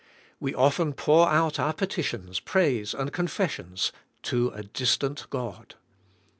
We 0.39 0.55
often 0.55 0.93
pour 0.93 1.29
out 1.29 1.59
our 1.59 1.73
petitions, 1.75 2.39
praise 2.39 2.95
and 2.95 3.13
confessions 3.13 3.91
to 4.23 4.49
a 4.49 4.63
distant 4.63 5.29
God. 5.29 5.75